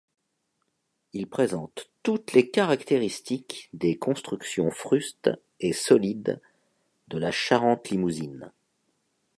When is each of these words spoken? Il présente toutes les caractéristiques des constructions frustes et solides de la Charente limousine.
Il 1.13 1.27
présente 1.27 1.91
toutes 2.01 2.33
les 2.33 2.49
caractéristiques 2.49 3.69
des 3.73 3.99
constructions 3.99 4.71
frustes 4.71 5.29
et 5.59 5.73
solides 5.73 6.41
de 7.09 7.19
la 7.19 7.29
Charente 7.29 7.91
limousine. 7.91 8.51